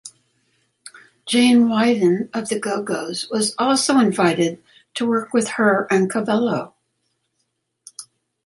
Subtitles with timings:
[1.27, 4.59] Jane Wiedlin of The Go-Go's was also invited
[4.95, 6.73] to work with her and Cavallo.